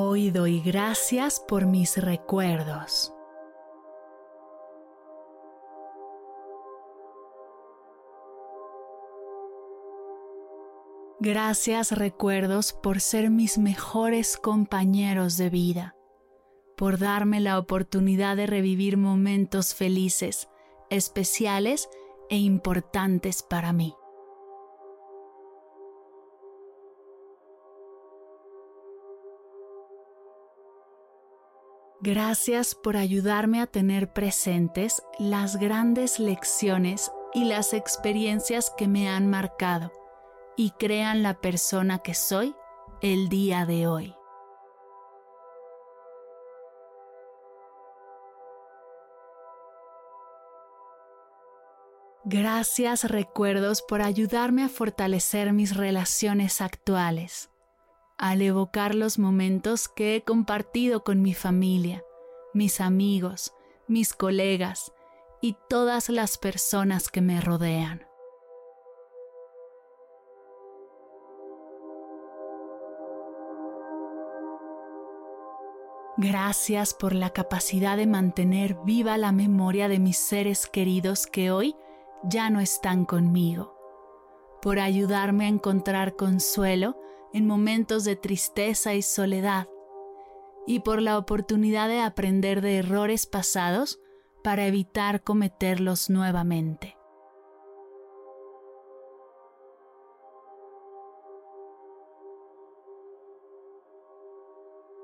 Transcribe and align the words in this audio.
Hoy 0.00 0.30
doy 0.30 0.60
gracias 0.60 1.40
por 1.40 1.66
mis 1.66 1.96
recuerdos. 1.96 3.12
Gracias 11.18 11.90
recuerdos 11.90 12.72
por 12.72 13.00
ser 13.00 13.28
mis 13.28 13.58
mejores 13.58 14.36
compañeros 14.36 15.36
de 15.36 15.50
vida, 15.50 15.96
por 16.76 17.00
darme 17.00 17.40
la 17.40 17.58
oportunidad 17.58 18.36
de 18.36 18.46
revivir 18.46 18.98
momentos 18.98 19.74
felices, 19.74 20.48
especiales 20.90 21.88
e 22.30 22.36
importantes 22.36 23.42
para 23.42 23.72
mí. 23.72 23.97
Gracias 32.00 32.76
por 32.76 32.96
ayudarme 32.96 33.60
a 33.60 33.66
tener 33.66 34.12
presentes 34.12 35.02
las 35.18 35.56
grandes 35.56 36.20
lecciones 36.20 37.10
y 37.34 37.44
las 37.44 37.72
experiencias 37.72 38.72
que 38.76 38.86
me 38.86 39.08
han 39.08 39.28
marcado 39.28 39.90
y 40.56 40.70
crean 40.78 41.24
la 41.24 41.40
persona 41.40 41.98
que 41.98 42.14
soy 42.14 42.54
el 43.02 43.28
día 43.28 43.66
de 43.66 43.88
hoy. 43.88 44.14
Gracias 52.24 53.10
recuerdos 53.10 53.82
por 53.82 54.02
ayudarme 54.02 54.62
a 54.62 54.68
fortalecer 54.68 55.52
mis 55.52 55.76
relaciones 55.76 56.60
actuales 56.60 57.50
al 58.18 58.42
evocar 58.42 58.96
los 58.96 59.18
momentos 59.18 59.88
que 59.88 60.16
he 60.16 60.22
compartido 60.22 61.04
con 61.04 61.22
mi 61.22 61.34
familia, 61.34 62.04
mis 62.52 62.80
amigos, 62.80 63.54
mis 63.86 64.12
colegas 64.12 64.92
y 65.40 65.56
todas 65.68 66.08
las 66.08 66.36
personas 66.36 67.08
que 67.08 67.20
me 67.20 67.40
rodean. 67.40 68.08
Gracias 76.16 76.94
por 76.94 77.14
la 77.14 77.30
capacidad 77.30 77.96
de 77.96 78.08
mantener 78.08 78.76
viva 78.84 79.16
la 79.16 79.30
memoria 79.30 79.88
de 79.88 80.00
mis 80.00 80.16
seres 80.16 80.66
queridos 80.66 81.28
que 81.28 81.52
hoy 81.52 81.76
ya 82.24 82.50
no 82.50 82.58
están 82.58 83.04
conmigo, 83.04 83.76
por 84.60 84.80
ayudarme 84.80 85.44
a 85.44 85.48
encontrar 85.48 86.16
consuelo 86.16 86.96
en 87.32 87.46
momentos 87.46 88.04
de 88.04 88.16
tristeza 88.16 88.94
y 88.94 89.02
soledad, 89.02 89.68
y 90.66 90.80
por 90.80 91.00
la 91.00 91.18
oportunidad 91.18 91.88
de 91.88 92.00
aprender 92.00 92.60
de 92.60 92.78
errores 92.78 93.26
pasados 93.26 93.98
para 94.42 94.66
evitar 94.66 95.22
cometerlos 95.22 96.10
nuevamente. 96.10 96.98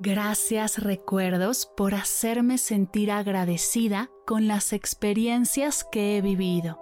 Gracias 0.00 0.78
recuerdos 0.78 1.66
por 1.76 1.96
hacerme 1.96 2.58
sentir 2.58 3.10
agradecida 3.10 4.10
con 4.26 4.46
las 4.46 4.72
experiencias 4.72 5.82
que 5.90 6.16
he 6.16 6.22
vivido. 6.22 6.78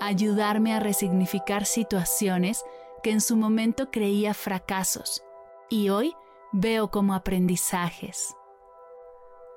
Ayudarme 0.00 0.74
a 0.74 0.78
resignificar 0.78 1.66
situaciones 1.66 2.62
que 3.02 3.10
en 3.10 3.20
su 3.20 3.36
momento 3.36 3.90
creía 3.90 4.34
fracasos 4.34 5.22
y 5.68 5.88
hoy 5.88 6.14
veo 6.52 6.90
como 6.90 7.14
aprendizajes. 7.14 8.34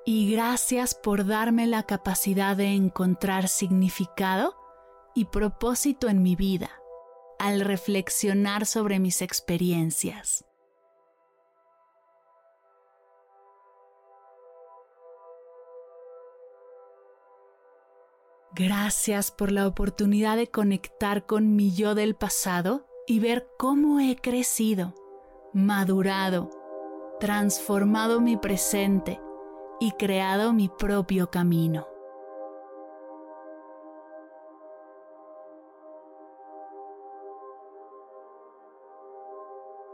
Y 0.06 0.32
gracias 0.32 0.96
por 0.96 1.26
darme 1.26 1.68
la 1.68 1.84
capacidad 1.84 2.58
de 2.58 2.74
encontrar 2.74 3.48
significado 3.48 4.56
y 5.14 5.26
propósito 5.26 6.10
en 6.10 6.22
mi 6.22 6.36
vida 6.36 6.72
al 7.38 7.62
reflexionar 7.62 8.66
sobre 8.66 9.00
mis 9.00 9.22
experiencias. 9.22 10.46
Gracias 18.54 19.32
por 19.32 19.52
la 19.52 19.66
oportunidad 19.66 20.36
de 20.36 20.48
conectar 20.48 21.26
con 21.26 21.56
mi 21.56 21.74
yo 21.74 21.96
del 21.96 22.16
pasado 22.16 22.86
y 23.08 23.20
ver 23.20 23.48
cómo 23.58 24.00
he 24.00 24.16
crecido, 24.16 24.94
madurado, 25.54 26.50
transformado 27.20 28.22
mi 28.22 28.38
presente 28.38 29.20
y 29.80 29.92
creado 29.94 30.54
mi 30.54 30.70
propio 30.70 31.30
camino. 31.30 31.88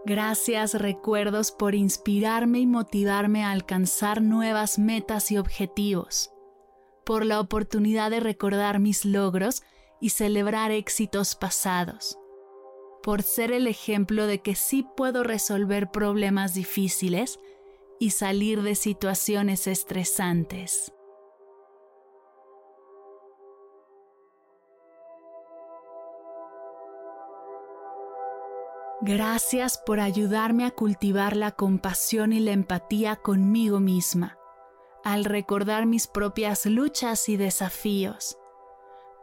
Gracias 0.06 0.74
recuerdos 0.74 1.51
por 1.51 1.75
inspirarme 1.75 2.59
y 2.59 2.66
motivarme 2.66 3.44
a 3.44 3.51
alcanzar 3.51 4.22
nuevas 4.22 4.79
metas 4.79 5.31
y 5.31 5.38
objetivos, 5.38 6.31
por 7.03 7.25
la 7.25 7.41
oportunidad 7.41 8.09
de 8.12 8.22
recordar 8.22 8.79
mis 8.79 9.03
logros 9.03 9.63
y 10.00 10.12
celebrar 10.12 10.72
éxitos 10.72 11.35
pasados 11.35 12.18
por 13.07 13.23
ser 13.23 13.53
el 13.53 13.68
ejemplo 13.68 14.28
de 14.28 14.41
que 14.41 14.53
sí 14.53 14.85
puedo 14.97 15.23
resolver 15.23 15.91
problemas 15.91 16.56
difíciles 16.56 17.40
y 18.01 18.09
salir 18.09 18.63
de 18.63 18.75
situaciones 18.75 19.66
estresantes. 19.68 20.91
Gracias 29.00 29.78
por 29.78 30.01
ayudarme 30.01 30.66
a 30.66 30.72
cultivar 30.72 31.38
la 31.38 31.53
compasión 31.53 32.34
y 32.34 32.41
la 32.41 32.51
empatía 32.51 33.16
conmigo 33.16 33.79
misma, 33.79 34.38
al 35.06 35.24
recordar 35.24 35.85
mis 35.85 36.07
propias 36.07 36.66
luchas 36.66 37.29
y 37.29 37.38
desafíos, 37.38 38.38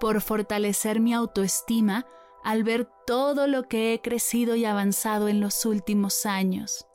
por 0.00 0.22
fortalecer 0.22 1.00
mi 1.00 1.12
autoestima 1.12 2.06
al 2.44 2.62
ver 2.62 2.86
todo 3.06 3.46
lo 3.46 3.68
que 3.68 3.94
he 3.94 4.00
crecido 4.02 4.54
y 4.54 4.66
avanzado 4.66 5.28
en 5.28 5.40
los 5.40 5.64
últimos 5.64 6.26
años 6.26 6.86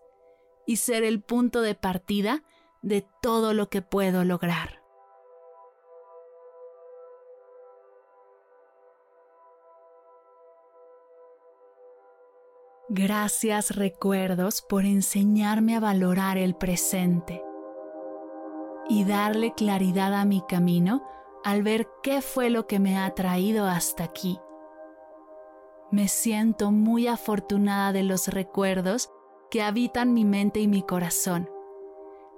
y 0.68 0.78
ser 0.78 1.04
el 1.04 1.22
punto 1.22 1.62
de 1.62 1.74
partida 1.74 2.44
de 2.84 3.06
todo 3.22 3.54
lo 3.56 3.68
que 3.68 3.82
puedo 3.82 4.24
lograr. 4.24 4.84
Gracias 12.90 13.76
recuerdos 13.76 14.62
por 14.62 14.86
enseñarme 14.86 15.76
a 15.76 15.80
valorar 15.80 16.38
el 16.38 16.56
presente 16.56 17.44
y 18.88 19.04
darle 19.04 19.54
claridad 19.54 20.14
a 20.14 20.26
mi 20.26 20.44
camino 20.48 21.04
al 21.44 21.64
ver 21.64 21.88
qué 22.04 22.22
fue 22.22 22.50
lo 22.50 22.68
que 22.68 22.80
me 22.80 22.98
ha 22.98 23.14
traído 23.14 23.66
hasta 23.66 24.04
aquí 24.04 24.40
me 25.92 26.08
siento 26.08 26.72
muy 26.72 27.08
afortunada 27.08 27.92
de 27.92 28.04
los 28.04 28.28
recuerdos 28.28 29.10
que 29.50 29.62
habitan 29.62 30.14
mi 30.14 30.26
mente 30.26 30.60
y 30.60 30.68
mi 30.68 30.84
corazón. 30.84 31.50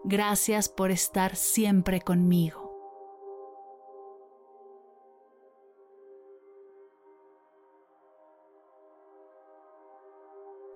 Gracias 0.04 0.70
por 0.70 0.92
estar 0.92 1.36
siempre 1.36 2.02
conmigo. 2.02 2.72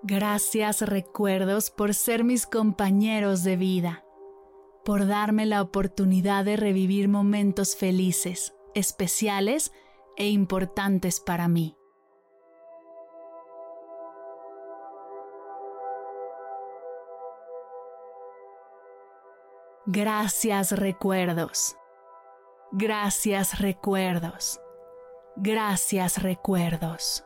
Gracias 0.02 0.82
recuerdos 0.82 1.70
por 1.70 1.92
ser 1.92 2.22
mis 2.22 2.46
compañeros 2.46 3.42
de 3.42 3.56
vida, 3.56 4.04
por 4.84 5.08
darme 5.08 5.46
la 5.46 5.60
oportunidad 5.62 6.44
de 6.44 6.56
revivir 6.56 7.08
momentos 7.08 7.74
felices, 7.74 8.54
especiales 8.76 9.72
e 10.16 10.28
importantes 10.28 11.18
para 11.18 11.48
mí. 11.48 11.76
Gracias 19.88 20.72
recuerdos. 20.72 21.76
Gracias 22.72 23.60
recuerdos. 23.60 24.60
Gracias 25.36 26.22
recuerdos. 26.22 27.25